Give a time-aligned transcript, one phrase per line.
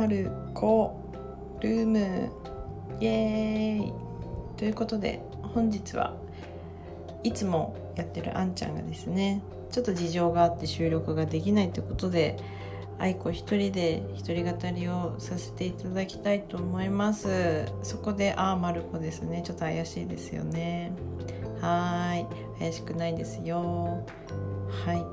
[0.00, 0.98] まる子
[1.60, 2.32] ルーム。
[3.00, 3.92] イエーイ。
[4.56, 6.16] ということで本日は
[7.22, 12.38] いつもやってるあんちゃんがですねちょっと事情があって収録ができないということで
[12.98, 17.66] 愛子一人で一人語りをさせていただきたいと思います。
[17.82, 19.42] そこでああまる子ですね。
[19.44, 20.92] ちょっと怪しいですよね。
[21.60, 22.26] はい。
[22.58, 24.02] 怪しくないですよ。
[24.84, 25.04] はい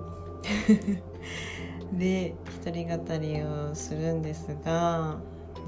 [1.94, 5.18] で一人語りをするんですが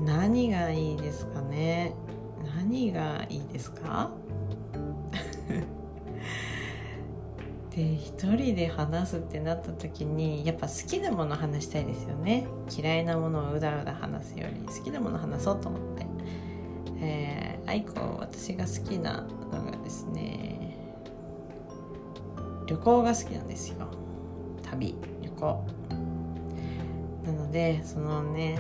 [0.02, 1.94] 何がいいですかね？
[2.58, 4.12] 何がいいですか？
[7.76, 12.46] で一人で話すってなった時にやっぱ好きなもの話したいですよね。
[12.76, 16.06] 嫌いなものをうだうだ話すより好きなもの話そうと思って。
[17.02, 20.78] えー、愛子私が好きなのがですね
[22.68, 23.88] 旅行が好きなんですよ。
[24.64, 25.64] 旅旅行。
[27.30, 28.58] なのでそのね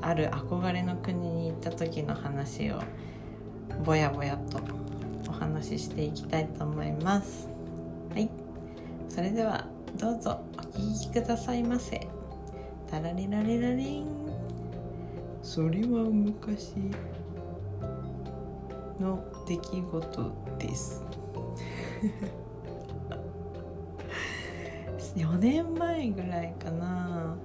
[0.00, 2.80] ある憧れの国に行った時の話を
[3.84, 4.60] ぼやぼやと
[5.28, 7.48] お話ししていきたいと思います。
[8.12, 8.28] はい。
[9.08, 12.08] それではどうぞお聴きくださいませ。
[12.90, 14.06] タラリラリラリン。
[15.40, 16.74] それは昔
[18.98, 21.04] の出来事です。
[25.14, 27.36] 4年前ぐらいかな。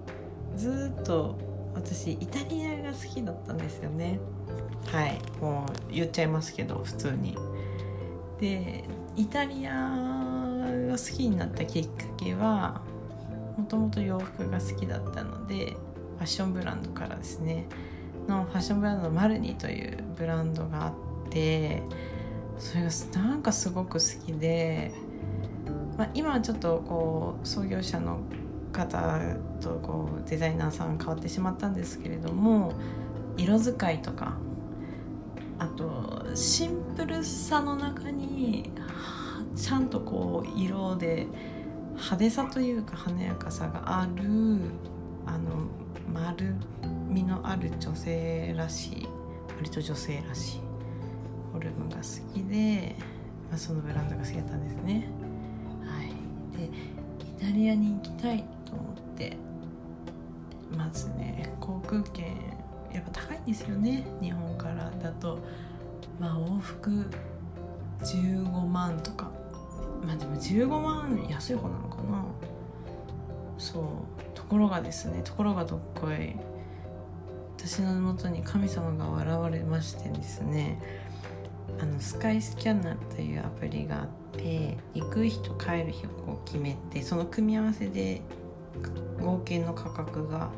[1.08, 1.36] と
[1.74, 4.20] 私イタリアが好きだったんですよね。
[4.88, 5.20] はい。
[5.42, 7.38] もう言っちゃいますけど普通に。
[8.40, 8.84] で
[9.16, 12.82] イタリアが好きになったきっかけは
[13.58, 15.76] もともと洋服が好きだったので
[16.18, 17.66] ファッションブランドからですね。
[18.28, 20.94] のファッションブランドのマルニというブランドがあっ
[21.30, 21.82] て
[22.60, 22.90] それが
[23.22, 24.92] なんかすごく好きで、
[25.98, 28.20] まあ、今はちょっとこう創業者の
[28.78, 29.20] 方
[29.60, 32.74] とこうデザイナーさん変わってしまったんですけれども
[33.36, 34.38] 色使いとか
[35.58, 38.72] あとシンプルさの中に
[39.56, 41.26] ちゃんとこう色で
[41.94, 44.24] 派手さというか華やかさがある
[45.26, 45.68] あの
[46.14, 46.56] 丸
[47.10, 49.08] みのある女性らしい
[49.58, 50.62] 割と女性らしい
[51.52, 52.96] フォルムが好きで、
[53.50, 55.08] まあ、そのブランドが好きだったんですね。
[55.84, 58.46] はい、でイタリアに行きたい
[59.18, 59.38] て
[60.76, 61.54] まずね。
[61.60, 62.28] 航空券
[62.94, 64.06] やっぱ高いんですよね。
[64.22, 65.40] 日本からだと。
[66.20, 67.10] まあ往復
[68.02, 69.32] 15万とか。
[70.06, 72.26] まあでも15万安い方なのかな。
[73.58, 73.84] そう。
[74.36, 76.36] ところがですねところがどっこい。
[77.58, 80.80] 私の元に神様が現れましてですね。
[81.80, 88.22] あのスカイスキャナーというアプリがあって行く日と帰る日をこう決めてその組み合わせで
[89.20, 90.50] 合計の価格が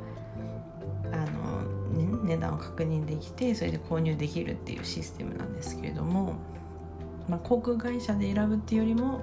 [1.12, 1.63] あの、
[1.97, 6.35] ね、値段を確認できてそれで購入できるっていうシステムなんですけれども、
[7.28, 9.22] まあ、航空会社で選ぶっていうよりも、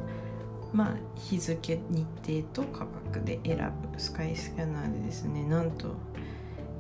[0.73, 4.01] まあ、日付日程と価格で選ぶ。
[4.01, 5.95] スカイスキャナーでですねなんと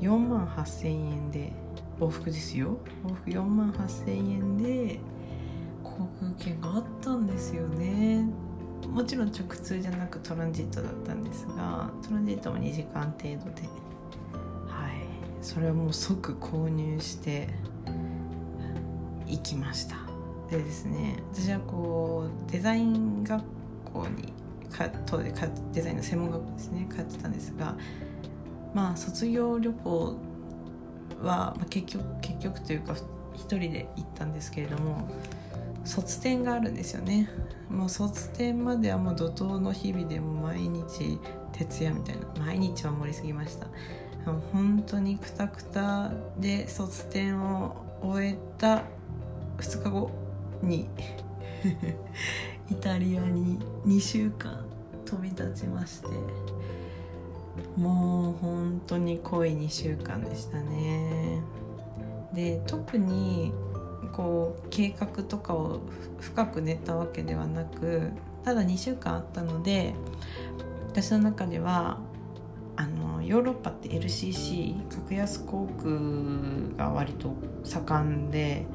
[0.00, 1.52] 4万8,000円で
[1.98, 2.78] 往復ですよ。
[3.04, 5.00] 往復4万8,000円で
[5.82, 8.28] 航空券があったんですよね。
[8.96, 13.68] もちろん直通じゃなくトランジットだったんですがトランジットも2時間程度で。
[14.66, 15.06] はい。
[15.42, 17.50] それをもう即購入して
[19.26, 19.96] 行きました。
[20.50, 23.44] でですね私はこうデザイン学
[23.92, 24.32] 校に
[24.70, 25.30] か当時
[25.74, 27.76] デザインの専門学校ですね通ってたんですが
[28.72, 30.16] まあ卒業旅行
[31.20, 32.94] は、まあ、結局結局というか
[33.34, 35.06] 一人で行ったんですけれども
[35.86, 37.28] 卒展があるんですよね。
[37.70, 41.18] もう卒展まではもう怒涛の日々でも毎日
[41.52, 42.44] 徹夜みたいな。
[42.44, 43.66] 毎日は盛りすぎました。
[44.52, 48.82] 本当にくたくたで卒展を終えた
[49.58, 50.10] 2日後
[50.62, 50.88] に
[52.70, 54.64] イタリアに2週間
[55.04, 56.08] 飛び立ちまして。
[57.76, 61.40] もう本当に濃い2週間でしたね。
[62.32, 63.52] で特に
[64.16, 65.80] こう計画とかを
[66.20, 68.12] 深く練ったわけではなく
[68.44, 69.94] ただ2週間あったので
[70.88, 71.98] 私の中では
[72.76, 77.34] あのヨーロッパって LCC 格安航空が割と
[77.64, 78.66] 盛んで、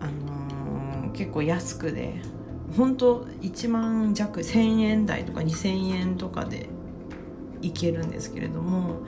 [0.00, 2.20] あのー、結構安くで
[2.76, 6.68] 本当1万弱1,000円台とか2,000円とかで
[7.62, 9.00] 行けるんですけれども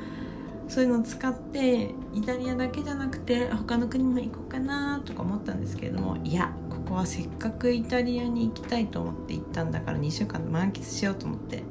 [0.72, 11.62] そういうのを使ってイタリアだけじゃなくて他の国も行こうかなとか思ったんですけれどもいやここはせっかくイタリアに行きたいと思って行ったんだから2週間満喫しようと思って、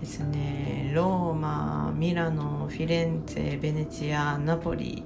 [0.00, 5.02] ですねローマミラノフィレンツェベネチアナポリ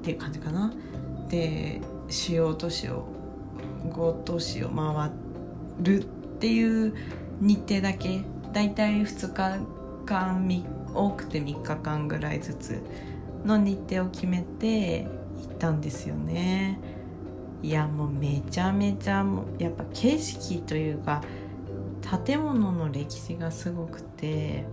[0.00, 0.74] っていう感じかな。
[1.30, 1.80] で
[2.10, 3.06] 主要都市を
[3.88, 5.10] 5都市を回
[5.80, 6.04] るっ
[6.38, 6.94] ていう
[7.40, 8.20] 日程だけ。
[8.52, 9.58] だいたい2日
[10.04, 10.46] 間
[10.96, 12.82] 多くて3日間ぐらいずつ
[13.44, 15.08] の日程を決めて行
[15.54, 16.78] ったんですよね。
[17.62, 19.24] いやもうめちゃめちゃ
[19.58, 21.22] やっぱ景色というか
[22.24, 24.64] 建物の歴史がすごくて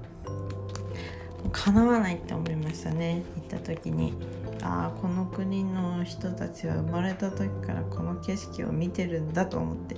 [1.52, 3.24] かなわないって思いましたね。
[3.36, 4.14] 行った時に
[4.62, 9.96] ああこの国の人たちは生まれた時からこの景色を見てるんだと思って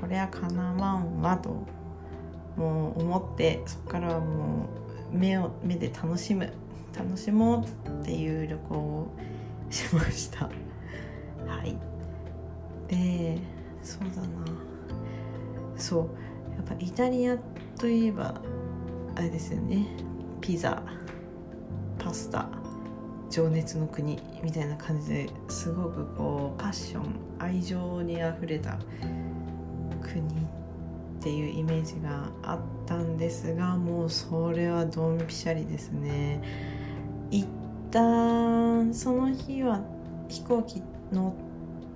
[0.00, 1.66] これはかなわんわと
[2.56, 4.81] もう思ってそこからはもう
[5.12, 6.52] 目を目で楽しむ
[6.96, 9.08] 楽しもうっていう旅行を
[9.70, 10.46] しました。
[11.46, 11.76] はい。
[12.88, 13.38] で
[13.82, 14.44] そうだな。
[15.76, 16.08] そう。
[16.54, 17.36] やっぱイタリア
[17.78, 18.40] といえば
[19.16, 19.86] あれですよね。
[20.40, 20.82] ピザ
[21.98, 22.48] パスタ
[23.30, 27.04] 情熱の国みたいな感じですごくこうパッション
[27.38, 28.78] 愛情にあふれた
[30.02, 30.22] 国
[31.22, 36.42] っていうイメージがあったんですがもうそれはドンピシャリですね
[37.30, 37.46] 一
[37.92, 39.84] 旦その日は
[40.28, 40.82] 飛行機
[41.12, 41.36] 乗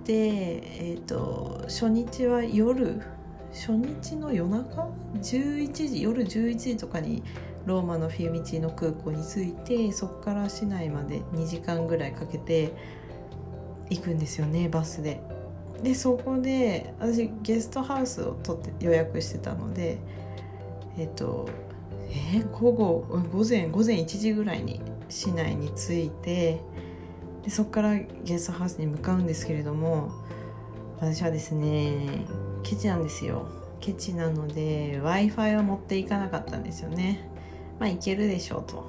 [0.02, 3.02] ってえっ、ー、と初日は夜
[3.50, 7.25] 初日の夜中？11時夜11時とかに
[7.64, 12.72] ローマのフィウミチの空港に着いてそこから市内まで2時間ぐらいかけて
[13.90, 15.20] 行くんですよねバスで。
[15.82, 19.99] でそこで私ゲストハウスを取って予約してたので
[20.99, 21.49] えっと
[22.08, 26.61] えー、午後午前午前1時ぐらいに市内に着いて
[27.43, 30.11] でそこからゲストハウスに向かうんですけれども
[30.99, 32.25] 私はですね
[32.62, 33.46] ケチなんですよ。
[33.81, 37.29] ケチなので w i f i を持っていかなかったんですよね。
[37.79, 38.84] まあいけるでしょうと。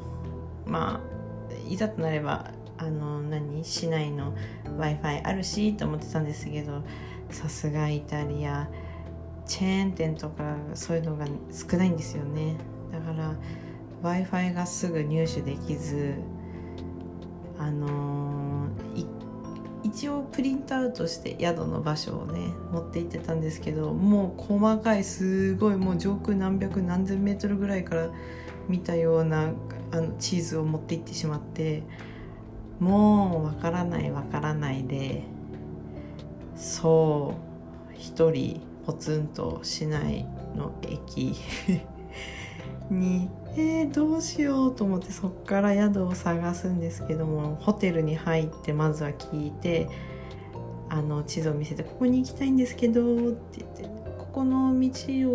[0.65, 3.63] まあいざとなればあの何？
[3.63, 4.33] 市内の
[4.65, 6.83] w i f i あるしと思ってたんですけど
[7.29, 8.69] さすがイタリア。
[9.47, 12.57] チェーン店とかそういうのが少ないんですよね。
[12.91, 13.33] だから
[14.01, 16.15] w i f i がすぐ入手できず
[17.57, 18.67] あの、
[19.83, 28.09] 一応プリントアウトして宿の場所をね持って行ってたんですけどもう細かいすごいもう上空何百何千メートルぐらいから
[28.67, 29.53] 見たような
[29.91, 31.83] あのチーズを持って行ってしまって
[32.79, 35.23] もうわからないわからないで
[36.55, 37.35] そ
[37.91, 40.25] う一人ポツンと市内
[40.55, 41.35] の駅
[42.89, 43.29] に
[43.59, 49.89] えー、どうしようと思ってそっから宿を探すんですけどもホテルに入ってまずは聞いて
[50.89, 53.83] あの地図を見せて「ここに行きたいんですけど」って言って
[54.19, 54.89] 「ここの道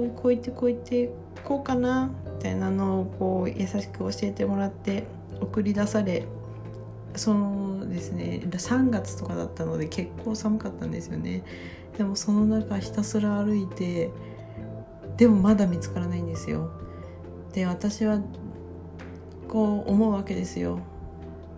[0.04, 1.10] をこう行ってこう行って
[1.44, 5.04] こうかな」みたいなのをこう優しく教えてもらって
[5.40, 6.24] 送り出され
[7.14, 8.42] そのですね。
[8.44, 11.42] 3月とかだったので結構寒かったんですよね。
[11.96, 14.10] でもその中ひたすら歩いて
[15.16, 16.70] でもまだ見つからないんですよ。
[17.52, 18.20] で私は
[19.48, 20.80] こう思うわけですよ。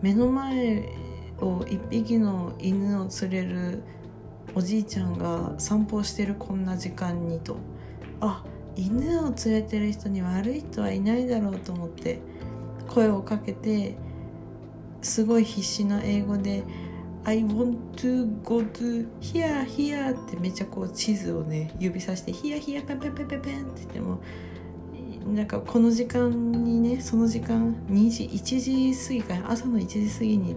[0.02, 0.88] 目の前
[1.40, 3.82] を一匹の犬を連れる
[4.54, 7.56] おじいちゃんが散歩してるこんな時間にと。
[8.20, 8.44] あ
[8.76, 12.20] 犬を連れてる人に悪い人はいないだろうと思って
[12.88, 13.96] 声をかけて
[15.04, 16.64] すごい必死な英語で
[17.24, 24.18] 「I want to go to here here」ってめっちゃこう地図をね指さして「here here ペンペンペンペンペン」って言っても
[25.32, 30.56] なんかこの時間にねその時間2時1時過ぎか朝の1時過ぎに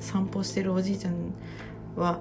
[0.00, 1.14] 散歩してるおじいちゃん
[1.96, 2.20] は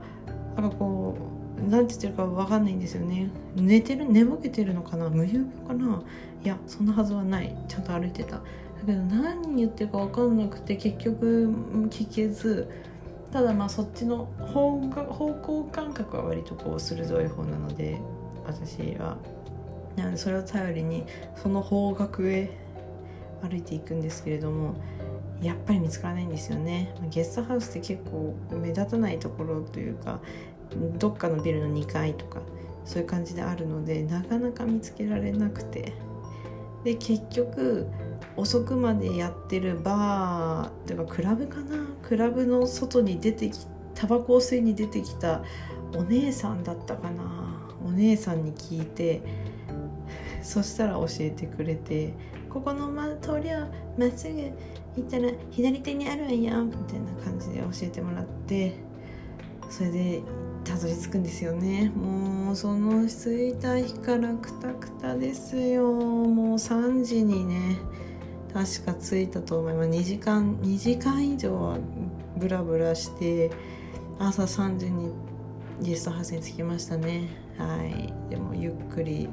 [0.55, 3.29] なんかこう何て言ってるか分かんないんですよね。
[3.55, 6.01] 寝てる寝ぼけてるのかな無遊病かな。
[6.43, 7.55] いやそんなはずはない。
[7.67, 8.41] ちゃんと歩いてた。
[8.81, 11.53] だけど何言ってるか分かんなくて結局
[11.89, 12.69] 聞けず
[13.31, 18.01] ただまあそっちの方方向感覚は割とこう鋭い方なので
[18.45, 19.17] 私は
[19.95, 21.05] なのでそれを頼りに
[21.41, 22.49] その方角へ
[23.41, 24.75] 歩いていくんですけれども
[25.41, 26.93] やっぱり見つからないんですよね。
[27.09, 30.19] ゲストハウスって結構目立たないところというか
[30.99, 32.41] どっかのビルの2階とか
[32.85, 35.93] そういう感じであるのでなかなか見つけられなくて。
[36.83, 37.87] で結局
[38.37, 41.87] 遅くまでやってるバーというかクラブかな？
[42.01, 45.43] クラブの外に出てきタバコを吸いに出てきた
[45.95, 47.75] お姉さんだったかな？
[47.85, 49.21] お姉さんに聞いて
[50.41, 52.13] そしたら教えてくれて
[52.49, 53.59] 「ここの、通りを
[53.97, 54.39] まっすぐ
[54.95, 58.75] 行ったら左手にあるわよ」みたいな感じで教えてもらって
[59.69, 60.21] それで
[60.63, 61.91] たどり着くんですよね。
[61.95, 65.91] もうその着いた日からくたくたですよ。
[65.91, 67.77] もう3時にね
[68.53, 69.89] 確か着いたと思います。
[69.89, 71.77] 2時間2時間以上は
[72.37, 73.51] ブラブラして
[74.19, 75.13] 朝3時に
[75.81, 77.29] ゲストハウスに着きましたね。
[77.57, 78.13] はい。
[78.29, 79.29] でもゆっくり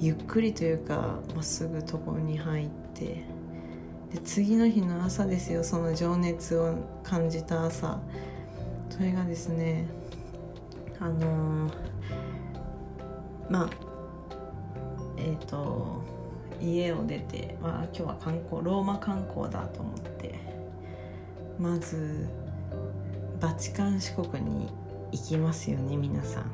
[0.00, 3.24] ゆっくりというかまっすぐとこに入って。
[4.12, 5.62] で次の日の朝ですよ。
[5.62, 8.00] その情熱を感じた朝。
[8.90, 9.86] それがですね
[10.98, 11.72] あのー、
[13.48, 13.70] まあ
[15.16, 16.02] えっ、ー、と
[16.60, 20.38] 家を出て、まあ、今日は観光ローマ観光だと思って
[21.58, 22.28] まず
[23.40, 24.68] バチカン四国に
[25.12, 26.50] 行きますよね皆さん。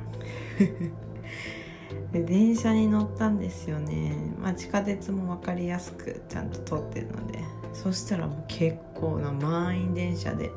[2.11, 7.43] で電車に乗ったんですよね、まあ、地下鉄も分かりやすくちゃんと通ってるので。
[7.75, 10.49] そしたらもう結構な満員電車で。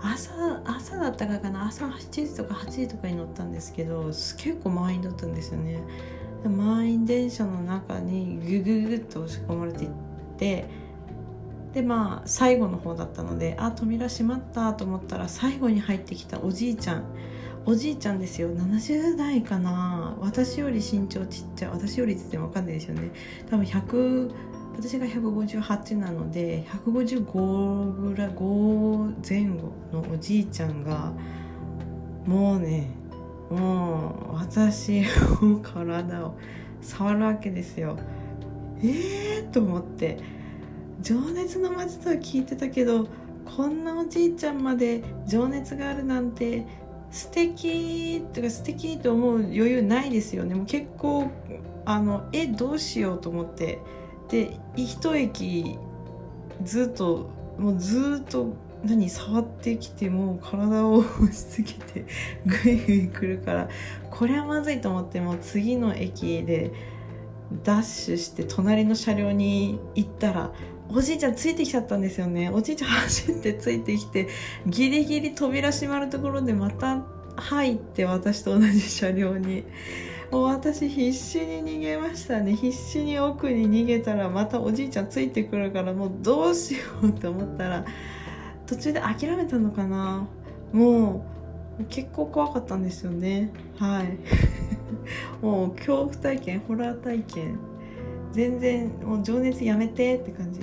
[0.00, 0.30] 朝
[0.64, 1.66] 朝だったかかな？
[1.66, 5.80] 朝7時とか8時とかに乗ったんですけど結構満員だったんですよね。
[6.48, 9.90] 満員電車の中にグググッと押し込まれていっ
[10.38, 10.66] て
[11.72, 17.04] でまあ最後の方だったのであ扉閉まったと思ったら最後に入ってきたおじいちゃん。
[17.64, 18.48] おじいちゃんですよ。
[18.50, 20.16] 70代かな。
[20.18, 21.70] 私より身長ちっちゃい。
[21.70, 23.12] 私よりって言っても分かんないですよね。
[23.48, 24.34] 多分100
[24.76, 31.12] 私が158なので155ぐらい5前後のおじいちゃんが
[32.26, 32.90] もうね
[33.52, 35.02] もう私
[35.42, 36.34] の体を
[36.80, 37.98] 触るわけですよ。
[38.78, 40.18] えーと思って。
[41.00, 43.08] 情熱の街とは聞いてたけど
[43.44, 46.64] こんなおじいちゃんまで情熱があるなんて
[47.10, 50.54] 素敵とか素敵と思う余裕ないですよね。
[50.54, 51.30] もう結構
[51.84, 53.78] あのえどうしようと思って。
[54.28, 55.76] で一駅
[56.62, 57.28] ずっと
[57.58, 58.54] もうずっと
[58.84, 62.04] 何触ってきても体を 押しすぎて
[62.46, 63.68] グイグイ来るから
[64.10, 66.72] これはまずいと思ってもう次の駅で
[67.64, 70.52] ダッシュして隣の車両に行ったら
[70.88, 72.50] おじいちゃんついてきちゃったんですよね。
[72.50, 74.28] おじいちゃん走ってついてきて
[74.66, 77.02] ギリギリ扉閉まるところでまた
[77.36, 79.64] 入って私と同じ車両に。
[80.30, 82.56] もう私必死に逃げましたね。
[82.56, 87.84] 必死に奥に逃げたらまたおじいちゃんついてくるからもうどうしようって思ったら
[88.72, 90.26] 途中で諦めたのかな？
[90.72, 91.24] も
[91.78, 93.52] う結構怖かったんですよね。
[93.78, 94.18] はい。
[95.44, 97.58] もう恐怖体験ホラー体験。
[98.32, 100.60] 全然もう情熱やめてって感じ。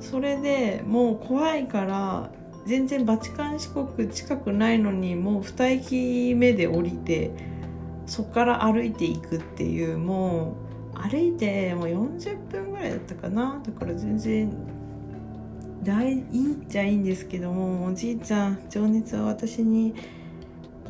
[0.00, 2.32] それでもう怖いから
[2.66, 7.30] 全然バチカン四国近くないのにもう2駅目で降りて
[8.06, 10.56] そこから歩いていくっていうも
[10.96, 13.62] う歩いてもう40分ぐらいだったかな？
[13.64, 14.52] だから全然
[15.82, 19.94] 大いいっちゃいいんですけどもおじいちゃん情熱を私に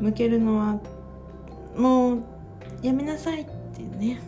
[0.01, 0.81] 向けるのは
[1.77, 2.23] もう
[2.83, 4.21] やめなさいってね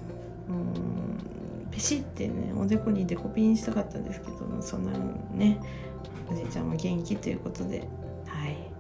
[0.49, 4.93] うんペシってねおでこにデコピンしたかったんですけどそんな
[5.33, 5.59] ね
[6.31, 7.89] おじいちゃんも元気ということで
[8.27, 8.73] はい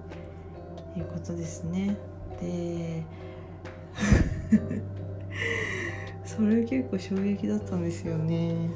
[0.96, 1.96] いうことですね。
[2.40, 3.02] で
[6.24, 8.70] それ結構衝撃だったんですよね。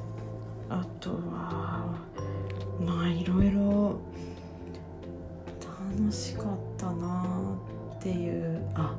[0.69, 1.66] あとは
[2.81, 4.01] まあいろいろ
[5.61, 7.57] 楽しかったな
[7.99, 8.61] っていう。
[8.75, 8.97] あ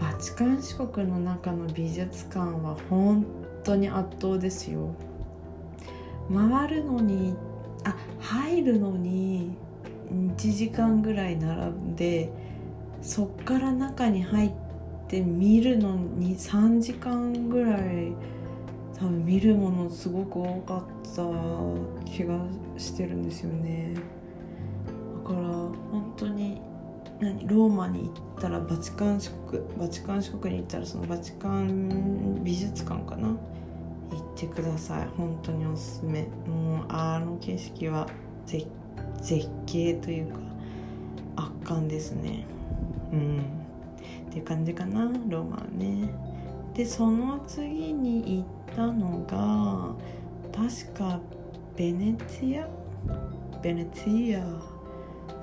[0.00, 3.24] バチカン四国の中の美術館は本
[3.62, 4.94] 当に圧倒ですよ。
[6.32, 7.34] 回るのに
[7.84, 9.56] あ入るのに
[10.12, 12.30] 1時間ぐらい並んで
[13.00, 14.52] そっから中に入っ
[15.08, 18.12] て見るのに3時間ぐらい
[19.02, 22.38] 多分見るものすごく多かった気が
[22.78, 23.94] してるんですよね。
[25.24, 26.60] だから本当に
[27.18, 33.26] 何ローマに行ったらバチカン四国バチカン四国に行ったらそのバチカン美術館かな？
[33.26, 33.38] 行っ
[34.36, 35.08] てください。
[35.16, 36.28] 本当におすすめ。
[36.46, 38.06] もうあの景色は
[38.46, 38.68] 絶
[39.66, 40.38] 景というか
[41.34, 42.46] 圧巻ですね。
[43.12, 43.38] うん。
[44.28, 45.10] っていう感じかな？
[45.28, 46.08] ローマはね。
[46.74, 49.94] でその次に行ったのが
[50.52, 51.20] 確か
[51.76, 52.68] ベネツィア？
[53.62, 54.62] ベネツィア。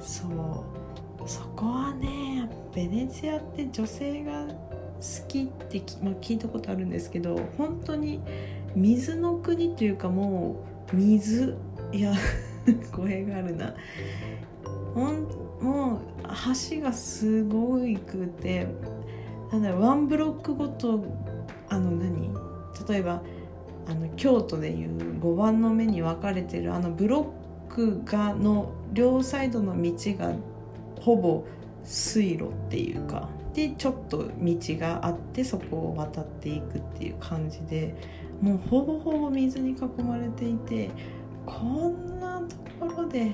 [0.01, 0.79] そう。
[1.27, 8.21] そこはねベネツィアって女性が好きってまあ、聞いたことあるんですけど本当に
[8.75, 11.57] 水の国というかもう水。
[11.91, 12.13] いや
[12.91, 13.73] 語弊があるな。
[14.93, 15.23] ほん
[15.61, 15.99] もう
[16.71, 18.67] 橋がすごいくて
[19.51, 21.03] なんだろワンブロックごと
[21.69, 22.29] あの何？
[22.87, 23.21] 例えば
[23.87, 27.33] あの京都でいう5番の目に分かれてるあのブロ
[27.69, 30.33] ックがの両サイドの道が
[30.99, 31.45] ほぼ
[31.83, 37.95] 水路っていうかでちょっと道があってそこを渡っていくっていう感じで
[38.41, 40.89] もうほぼほぼ水に囲まれていて
[41.45, 43.31] こんなところで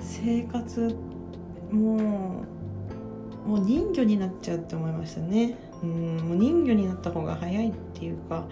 [0.00, 0.94] 生活
[1.70, 2.59] もう
[3.46, 5.56] もう人魚になっちゃうって思いましたね。
[5.82, 8.44] うんもう人魚になった方が早いっていうか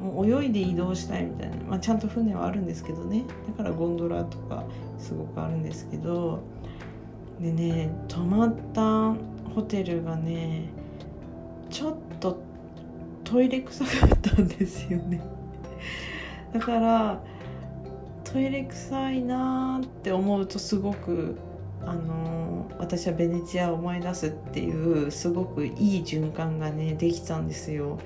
[0.00, 3.24] もう泳いで移動したいみたいな、まあ、ちゃんと船はあるんですけどね。
[3.56, 4.64] だからゴンドラとか
[4.98, 6.40] すごくあるんですけど。
[7.40, 9.14] でね泊まった
[9.54, 10.68] ホテルがね
[11.70, 12.38] ちょっと
[13.24, 15.20] トイレ臭かったんですよね。
[16.52, 17.22] だから
[18.24, 21.38] トイレ臭いなって思うとすごく
[21.86, 27.98] あの私はベネチアを思い出すっていうすごくいい循環がねできたんですよ。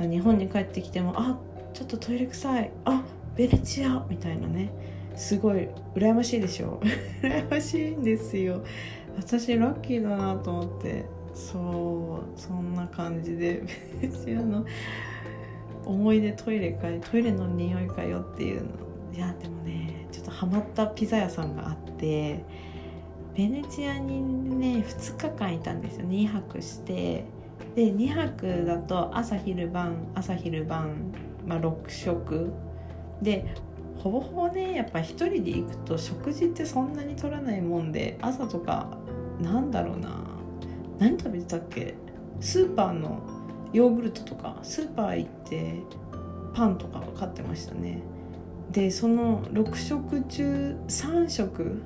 [0.00, 1.38] 日本に帰ってきてもあ
[1.74, 2.70] ちょっとトイレ臭い。
[2.84, 3.02] あ
[3.36, 4.70] ベネチアみたいなね。
[5.16, 6.80] すごい羨ましいでしょ。
[7.22, 8.62] 羨ましいんですよ。
[9.16, 11.04] 私ラッキーだなと思って。
[11.34, 13.62] そうそんな感じで
[14.00, 14.64] ベネチアの
[15.84, 18.70] 思い出トイレかいトイレの匂いかよっていうの。
[19.14, 22.44] いやでもねちょっとハマったピザ屋さんがあって
[23.38, 24.20] ベネチアに
[24.58, 26.06] ね2日間いたんですよ。
[26.08, 27.24] 2泊して。
[27.76, 31.12] で2泊だと朝昼晩朝昼晩、
[31.46, 32.52] まあ、6食。
[33.22, 33.54] で
[33.96, 38.98] ほぼほぼねやっぱ1人で行くと食事ってそんなに取らないもんで朝とか
[39.40, 40.20] なんだろうな。
[40.98, 41.94] 何食べてたっけ？
[42.40, 43.20] スーパーの
[43.72, 45.74] ヨーグルトとかスーパー行って
[46.54, 48.02] パンとか買ってましたね。
[48.72, 51.82] でその6食中3食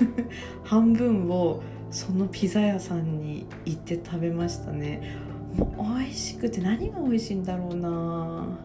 [0.64, 5.16] 半分をそのピザ屋さんに行って食べましたね。
[5.56, 8.58] もう美味しくて何が美味しいんだろうな。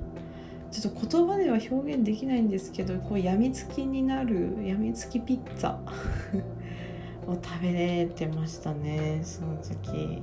[0.69, 5.75] ちょっと言葉では表現できないんですけどこうやみつきになるやみつきピッツァ
[7.27, 10.21] を食べれてましたねその時。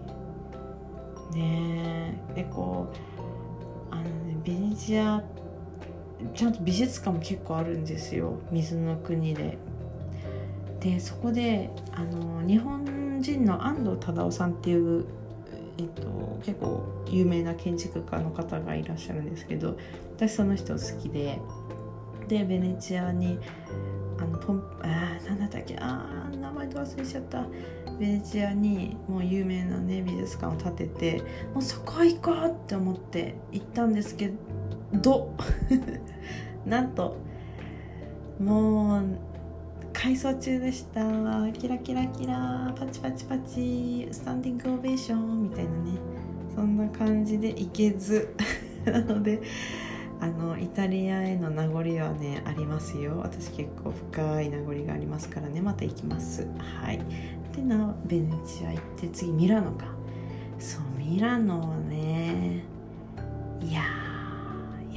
[1.35, 2.35] ねえ。
[2.35, 5.23] でこうあのねベネチア
[6.35, 9.59] ちゃんと美術館も結構あるんですよ水の国で。
[10.81, 15.05] でそこであの日本人の安藤忠雄さんっていう、
[15.79, 19.77] えっと、結構有名な建築家の方がいらっしゃるんですけど
[20.17, 21.41] 私その人好きで
[22.29, 23.39] でベネチアに
[24.21, 27.47] あのポンあ何だったっけあ名前と忘れちゃった
[27.99, 31.23] ベネチアにもう有名なね美術館を建てて
[31.55, 34.33] もうそこ行こうって思って行ったんですけ
[34.93, 35.35] ど。
[36.67, 37.17] なんと
[38.39, 39.03] もう
[39.93, 41.51] 改装中でした。
[41.53, 42.73] キラキラキラ。
[42.79, 44.09] パチパチパチ。
[44.13, 45.45] スタンディングオベーション。
[45.45, 45.99] みたいなね。
[46.55, 48.35] そんな感じで行けず。
[48.87, 49.43] なので
[50.21, 53.19] あのイタリアへの名残はねありますよ。
[53.19, 55.61] 私結構深い名残がありますからね。
[55.61, 56.47] また行きます。
[56.59, 57.01] はい。
[57.57, 59.87] でなベネチア行って次ミラノか。
[60.59, 62.63] そうミラノはね
[63.61, 63.83] いや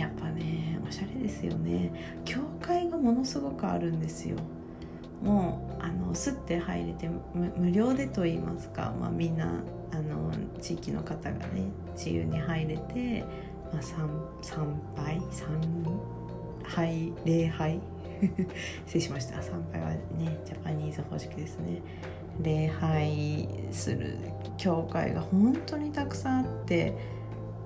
[0.02, 2.22] やっぱねおしゃれですよね。
[2.26, 4.36] 教会がものすごくあるんですよ。
[5.22, 7.08] もうあのすって入れて
[7.56, 13.24] 無料でと言いますか、まあ、みんなあの地域の方がね自由に入れて、
[13.72, 14.10] まあ、参
[14.42, 15.48] 参拝参
[16.64, 17.80] 拝礼拝？
[18.86, 19.42] 失礼しました。
[19.44, 20.00] 参拝はね
[20.46, 21.82] ジャパニーズ方式ですね。
[22.42, 24.18] 礼拝する
[24.58, 26.98] 教会が本当にたくさんあって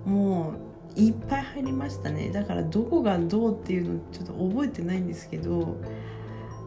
[0.06, 2.30] もういっぱい入りましたね。
[2.30, 5.76] だからどこがどうっていうのちょっと覚えてないんですけど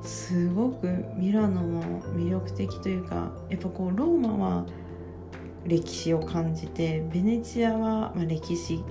[0.02, 4.66] すごくミラノも魅力的というかやっぱこうローマは
[5.64, 8.82] 歴史を感じてベネチアはま歴史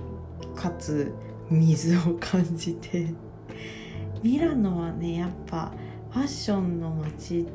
[0.54, 1.12] かつ
[1.50, 3.12] 水を感じて
[4.22, 5.72] ミラノはねやっぱ
[6.10, 7.46] ファッションの街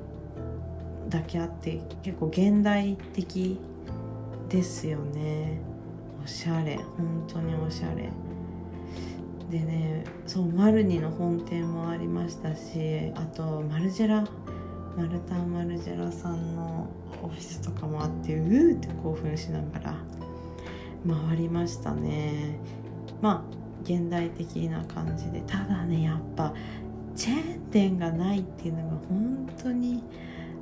[1.10, 3.60] だけあって結構現代的
[4.50, 5.72] ですよね。
[6.23, 6.77] おしゃれ。
[6.97, 8.09] 本当におしゃれ。
[9.51, 14.25] でねそうマルニの本店もありましたしあとマルジェラ。
[14.95, 16.88] マルタン・マルジェラさんの
[17.23, 19.95] オフィスとかもあってうーって興奮しながら
[21.27, 22.59] 回りましたね。
[23.21, 25.41] まあ現代的な感じで。
[25.41, 26.53] ただねやっぱ
[27.15, 30.03] チェーン店がないっていうのが本当に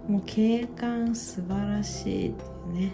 [0.07, 2.93] もう景観素晴らしいっていうね。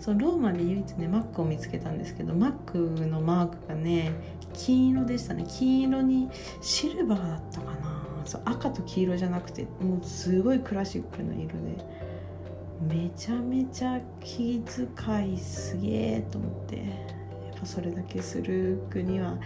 [0.00, 4.12] そうローマで唯一ねマックを見つけたんですけどマックのマークがね
[4.52, 5.44] 金色でしたね。
[5.48, 6.28] 金色に
[6.60, 8.00] シルバーだったかな。
[8.24, 12.00] そう赤と黄色じゃなくてもうすごいクラシックな色で。
[12.80, 16.76] めちゃめちゃ気遣いすげえと思って。
[16.76, 16.82] や
[17.56, 19.38] っぱそれだけする国は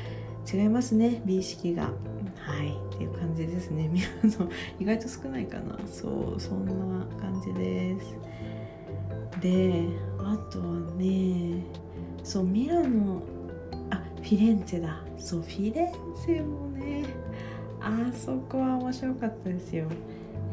[0.53, 1.21] 違いますね。
[1.25, 1.85] 美意識が。
[1.85, 2.95] はい。
[2.95, 3.91] っていう感じですね。
[4.23, 5.79] の意外と少ないかな。
[5.87, 8.17] そうそんな感じです。
[9.41, 9.89] で
[10.25, 10.65] あとは
[10.97, 11.63] ね
[12.23, 13.23] そうミラノ
[13.91, 15.01] あフィレンツェだ。
[15.19, 17.05] そうフィレンツェもね
[17.81, 19.89] あそこは面白かったですよ。
[19.89, 19.95] フ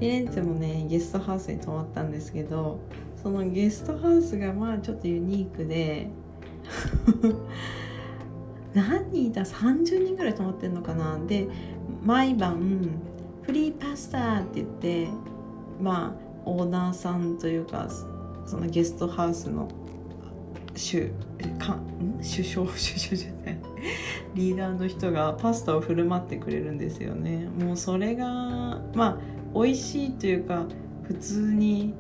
[0.06, 2.80] ィレンツェもねゲストハウスに泊まったんですけど
[3.22, 6.10] そのゲストハウスがまあちょっとユニークで
[8.74, 11.20] 何人いた？30人ぐらい泊まってんのかな？
[11.28, 11.48] で
[12.04, 12.90] 毎晩
[13.44, 15.08] フリーパスタって言って
[15.80, 17.88] まあオーナーさんというか
[18.46, 19.68] そのゲストハウスの
[20.74, 21.10] 首
[21.60, 22.20] かん？
[22.20, 23.58] 首相首相じゃない。
[24.36, 27.48] リーダーの人がパスタを振る舞ってくれるんですよね。
[27.60, 28.26] もうそれが
[28.96, 29.18] まあ
[29.54, 30.66] 美味しいというか
[31.04, 31.94] 普通に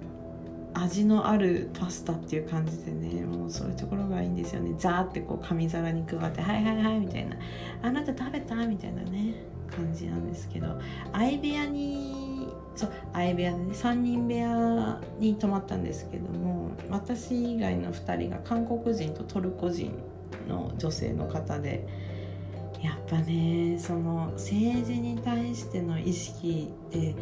[0.73, 4.73] 味のあるパスタっていう感じでねもうそういうところがいいんですよね。
[4.77, 7.35] ザーってこう紙皿に配って「はいはいはい」みたいな
[7.83, 9.33] 「あなた食べた?」みたいなね
[9.69, 10.67] 感じなんですけど。
[11.11, 12.20] 相部屋に
[12.75, 19.93] そう相部屋でね3人部屋に泊まったんですけども私以外の2人が韓国人とトルコ人
[20.47, 21.85] の女性の方で
[22.81, 27.15] やっぱねその政治に対しての意識って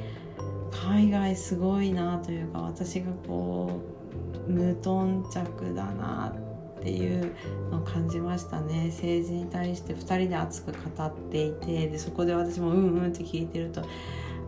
[0.72, 3.82] 海外すごいなというか私がこ
[4.48, 6.34] う無頓着だな
[6.80, 7.36] っていう
[7.72, 8.88] のを感じましたね。
[8.88, 13.82] 政治に対して2人で熱く語っていてでそこで私もうんうんって聞いてると「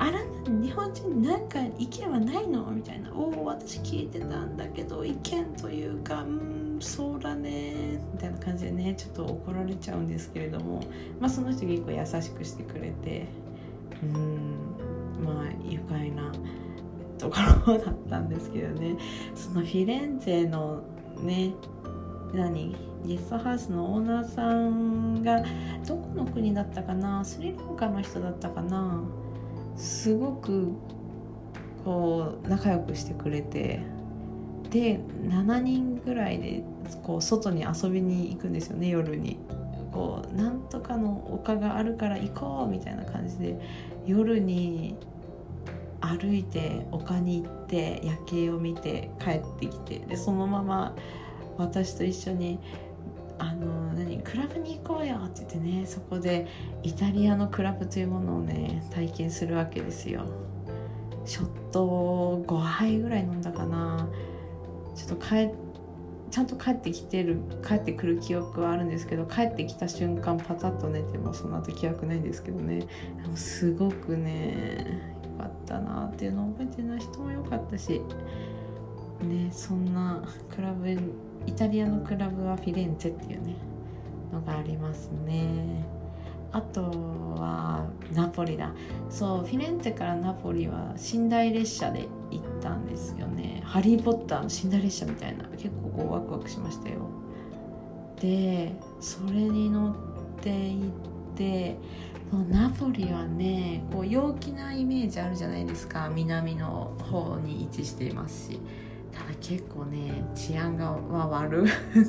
[0.02, 10.82] あなた日本人なんか意見はないの?」みたいな「おお私聞いてたんだけど意見というかうんそうだね」みたいな感じでねちょっと怒られちゃうんですけれども。
[11.20, 13.28] まあその人結構優しくしてくれて
[14.02, 14.56] うん
[15.24, 16.32] まあ愉快な
[17.20, 17.36] とこ
[17.68, 18.98] ろだったんですけどね。
[19.36, 20.82] そのフィレンツェの
[21.22, 21.54] ね
[22.34, 22.76] 何？
[23.06, 25.44] ゲストハウスのオーナーさんが
[25.88, 27.24] どこの国だったかな？
[27.24, 29.04] スリランカの人だったかな？
[29.76, 30.74] すごく
[31.84, 33.82] こう仲良くしてくれて
[34.70, 36.64] で7人ぐらいで
[37.04, 39.38] こう外に遊びに行くんですよね夜に。
[39.92, 43.60] こうなんとかの丘があるから行こうみたいな感じで
[44.06, 44.96] 夜に
[46.00, 50.96] 歩いて丘に行って夜景を見て帰ってきてでそのまま
[51.58, 52.58] 私と一緒に
[53.42, 56.48] あの何クラブに行こうよって言ってねそこで
[56.84, 60.26] イタリアのクラブというものをね体験するわけですよ。
[61.26, 64.08] ショット5杯ぐらい飲んだかな。
[64.96, 65.50] ちょっと帰
[66.30, 72.86] ちゃんと帰ってきてる帰ってくる記憶はあるんですけど帰ってきた瞬間パタッと寝てもその後記憶ないんですけどね。
[73.36, 78.02] すごくね良かったなっていうのを覚えてない人も良かったし
[79.24, 80.22] ねそんな
[80.56, 80.88] クラブ
[81.46, 83.56] イタリアのクラブはフィレンツェっていうね
[84.32, 85.84] のがありますね。
[86.54, 88.74] あとはナポリだ。
[89.10, 93.62] そうフィレンツェからナポリは寝台列車で行ったんですよね。
[93.64, 95.46] ハリー・ポッターの寝台列車みたいな。
[95.58, 97.08] 結構こうワクワクしましたよ。
[98.20, 99.96] でそれに乗っ
[100.42, 101.78] て行って
[102.50, 106.10] ナポリはねこう陽気なイメージあるじゃないですか。
[106.14, 108.60] 南の方に位置していますし。
[109.42, 111.66] 結構ね治安がは悪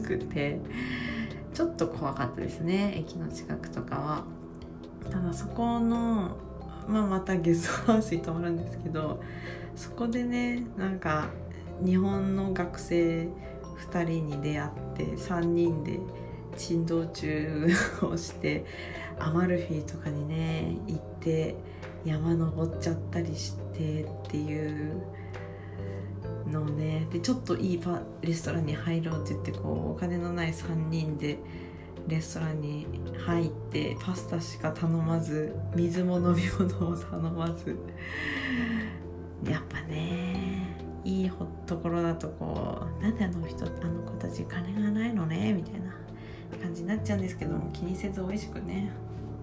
[0.07, 0.61] くて
[1.53, 4.25] ちょっと怖かったですね駅の近くとかは。
[5.11, 6.37] ただそこの、
[6.89, 9.21] まあ、またゲストハウスに泊まるんですけど
[9.75, 11.29] そこでねなんか
[11.85, 13.29] 日本の学生
[13.91, 15.99] 2人に出会って3人で
[16.57, 17.67] 珍道中
[18.03, 18.65] をして
[19.19, 21.57] アマルフィとかにね行って
[22.05, 25.03] 山登っちゃったりしてっていう
[26.53, 27.07] のね。
[27.11, 31.39] でちょっといいパレストランに入ろうって言ってこうお金のない3人で
[32.07, 32.87] レストランに
[33.27, 37.77] 入ってパスタしか頼まず水も飲み物を頼まず。
[39.49, 41.33] やっぱねいい
[41.67, 45.53] ところだとこうなんであの人あの子たち金がないのね？
[45.53, 45.93] みたいな
[46.63, 48.93] 感じになっちゃうんですけども気にせず美味しくね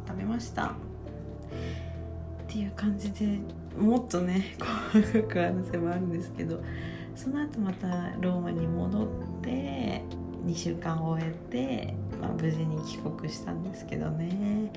[0.07, 0.67] 食べました。
[0.67, 3.39] っていう感じで
[3.77, 4.55] もっとね
[4.91, 6.63] 細かく話せばあるんですけど
[7.21, 7.87] その後また
[8.21, 9.07] ローマに戻っ
[9.41, 10.01] て
[10.45, 14.71] 2週間終えて、まあ、無事に帰国したんですけどね。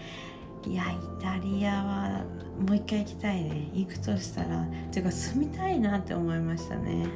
[0.66, 2.24] いやイタリアは
[2.59, 3.70] もう一回行きたいね。
[3.72, 7.07] 行くとしたらていうか住みたいなって思いましたね。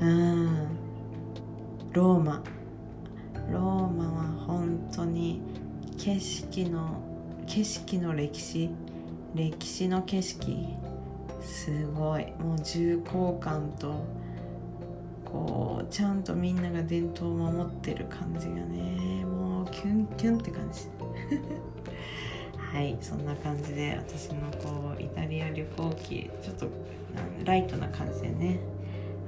[0.00, 0.68] うん。
[1.92, 2.42] ローマ。
[3.52, 5.42] ローマは本当に
[5.98, 7.02] 景色の
[7.46, 8.70] 景色の歴史。
[9.34, 10.68] 歴史の景色。
[11.42, 12.32] すごい。
[12.38, 14.21] もう重厚感と
[15.32, 20.88] こうちゃんとみんなが伝統を守ってる感じがねもうキュンキュンって感じ。
[22.58, 26.66] はいそんな感じで私のこうイタリア旅行記ちょっと
[27.44, 28.60] ライトな感じでね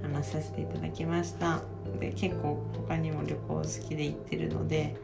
[0.02, 1.60] 話させていただきました。
[1.98, 4.94] で結構他にも旅行好きで行ってるので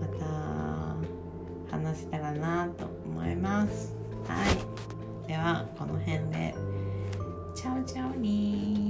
[0.00, 3.94] また話せたらなと思います。
[4.26, 6.76] はいではこの辺で。
[7.56, 8.85] チャオチャオに